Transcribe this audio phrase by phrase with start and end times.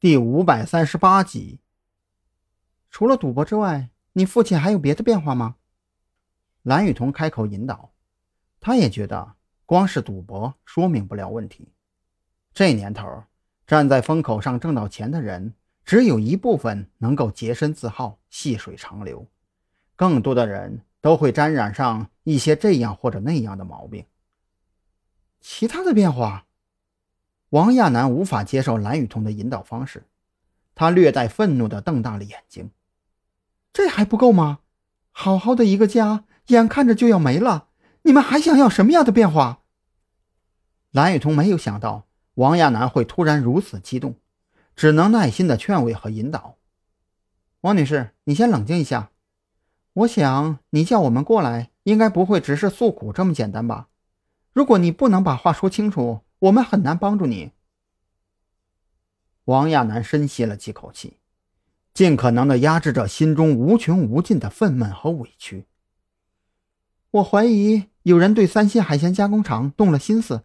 [0.00, 1.60] 第五百三十八集。
[2.88, 5.56] 除了赌博之外，你父亲还有别的变化吗？
[6.62, 7.92] 蓝雨桐开口引导。
[8.60, 9.34] 他也觉得
[9.66, 11.74] 光是赌博说明不了问题。
[12.54, 13.24] 这年头，
[13.66, 19.26] 站在风口上挣到钱的人，只有一部分能够洁身自好、细水长流，
[19.96, 24.06] 更多的人都会沾染上一些这样或者那样的毛病。
[25.42, 26.46] 其他的变化。
[27.50, 30.06] 王亚楠无法接受蓝雨桐的引导方式，
[30.74, 32.70] 他略带愤怒地瞪大了眼睛。
[33.72, 34.60] 这还不够吗？
[35.10, 37.66] 好好的一个家，眼看着就要没了，
[38.02, 39.62] 你们还想要什么样的变化？
[40.92, 44.14] 蓝雨桐没有想到王亚楠会突然如此激动，
[44.76, 46.56] 只能耐心地劝慰和引导。
[47.62, 49.10] 王女士，你先冷静一下。
[49.92, 53.88] 我想你叫我们过来，应该不会只是诉苦这么简单吧？
[54.52, 57.52] 如果你不能把话说清楚，我们很难帮助你。
[59.44, 61.18] 王亚楠深吸了几口气，
[61.92, 65.66] 尽可能的压制着心中无穷无尽的愤懑和委屈。
[67.10, 70.44] 我怀疑有人对三星海鲜加工厂动了心思，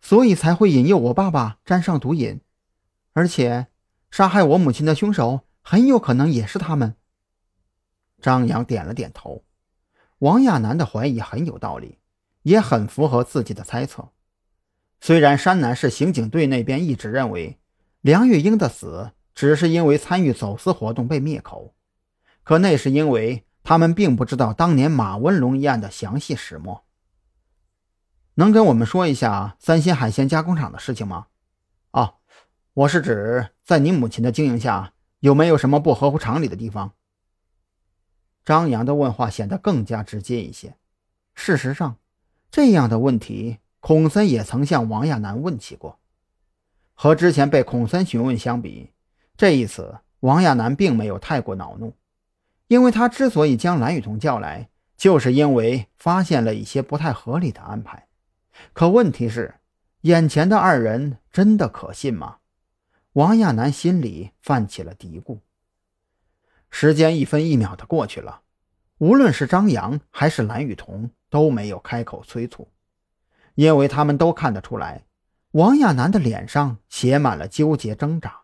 [0.00, 2.40] 所以才会引诱我爸爸沾上毒瘾，
[3.12, 3.68] 而且
[4.10, 6.96] 杀害我母亲的凶手很有可能也是他们。
[8.20, 9.44] 张扬点了点头，
[10.18, 11.98] 王亚楠的怀疑很有道理，
[12.42, 14.10] 也很符合自己的猜测。
[15.04, 17.58] 虽然山南市刑警队那边一直认为
[18.02, 21.74] 梁玉英的死只是因为参与走私活动被灭口，
[22.44, 26.84] 可那是因为他们并不知道当年马文龙一案的详细始末。
[28.34, 31.26] 能跟我们说一下三星海鲜加工厂的事情吗？
[31.90, 32.14] 哦，
[32.72, 36.92] 我是指在你母亲的经营下有没有什么不合乎常理的地方？
[38.44, 40.76] 张扬的问话显得更加直接一些。
[41.34, 41.96] 事实上，
[42.52, 43.58] 这样的问题。
[43.82, 45.98] 孔森也曾向王亚楠问起过，
[46.94, 48.92] 和之前被孔森询问相比，
[49.36, 51.96] 这一次王亚楠并没有太过恼怒，
[52.68, 58.06] 因为他之所以将蓝雨桐叫来，就是因为发现了一些不太合理的安排。
[58.72, 59.56] 可问题是，
[60.02, 62.36] 眼前的二人真的可信吗？
[63.14, 65.40] 王亚楠心里泛起了嘀咕。
[66.70, 68.42] 时间一分一秒的过去了，
[68.98, 72.68] 无论是张扬还是蓝雨桐都没有开口催促。
[73.54, 75.04] 因为他们都看得出来，
[75.52, 78.40] 王亚楠的脸上写满了纠结挣扎。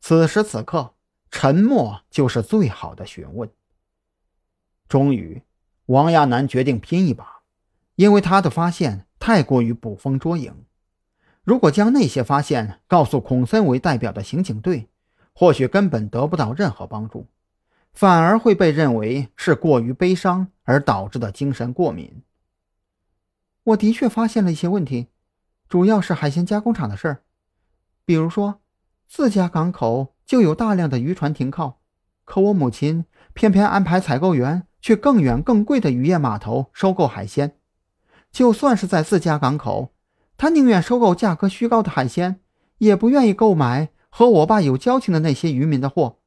[0.00, 0.94] 此时此刻，
[1.30, 3.48] 沉默就是最好的询问。
[4.88, 5.42] 终于，
[5.86, 7.42] 王亚楠决定拼一把，
[7.94, 10.64] 因为他的发现太过于捕风捉影。
[11.44, 14.88] 如果将那些发现告诉孔森为代表的刑警队，
[15.32, 17.26] 或许根本得不到任何帮助，
[17.92, 22.22] 反而会被认为是过于悲伤而导致的精神过敏。
[23.64, 25.08] 我的确发现了一些问题，
[25.68, 27.22] 主要是海鲜加工厂的事儿。
[28.04, 28.60] 比如说，
[29.08, 31.80] 自家港口就有大量的渔船停靠，
[32.24, 37.56] 可我母亲偏偏安排采购员去更远更贵的渔业码头收购海鲜。
[38.32, 39.94] 就算是在自家港口，
[40.36, 42.40] 他宁愿收购价格虚高的海鲜，
[42.78, 46.18] 也不愿意购买和我爸有交情的那些渔民的货。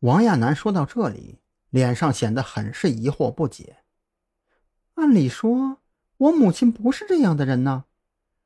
[0.00, 3.78] 王亚楠说到这里，脸上显得很是疑惑不解。
[4.94, 5.77] 按理说。
[6.18, 7.84] 我母亲不是这样的人呢，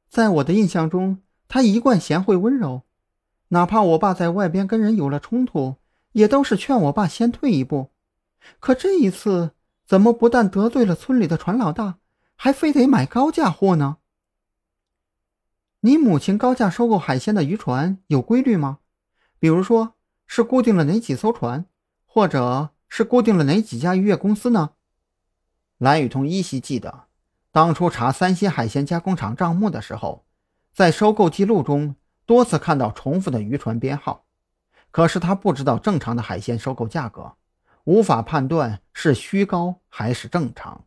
[0.08, 2.82] 在我的印象中，她一贯贤惠温柔，
[3.48, 5.76] 哪怕我爸在外边跟人有了冲突，
[6.12, 7.90] 也都是劝我爸先退一步。
[8.60, 9.52] 可这一次，
[9.86, 11.98] 怎么不但得罪了村里的船老大，
[12.36, 13.96] 还非得买高价货呢？
[15.80, 18.80] 你母亲高价收购海鲜的渔船有规律吗？
[19.38, 19.94] 比如说
[20.26, 21.64] 是固定了哪几艘船，
[22.04, 24.72] 或者是固定了哪几家渔业公司呢？
[25.78, 27.04] 蓝雨桐依稀记得。
[27.52, 30.24] 当初查三星海鲜加工厂账目的时候，
[30.72, 34.24] 在收购记录中多次看到重复的渔船编号，
[34.90, 37.34] 可是他不知道正常的海鲜收购价格，
[37.84, 40.86] 无法判断是虚高还是正常。